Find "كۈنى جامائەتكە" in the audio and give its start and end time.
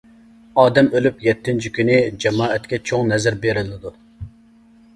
1.75-2.81